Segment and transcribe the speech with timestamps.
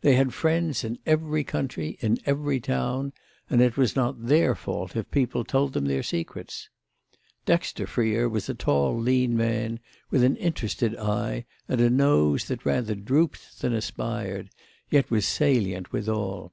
[0.00, 3.12] They had friends in every country, in every town;
[3.48, 6.68] and it was not their fault if people told them their secrets.
[7.46, 9.78] Dexter Freer was a tall lean man,
[10.10, 14.50] with an interested eye and a nose that rather drooped than aspired,
[14.90, 16.52] yet was salient withal.